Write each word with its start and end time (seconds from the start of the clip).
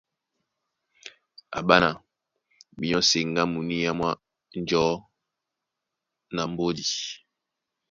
Á 1.57 1.59
ɓána 1.67 1.89
binyɔ́ 2.77 3.01
seŋgá 3.09 3.41
muníá 3.51 3.91
mwá 3.99 4.09
njɔ̌ 4.59 4.87
na 6.35 6.41
mbódi. 6.51 6.85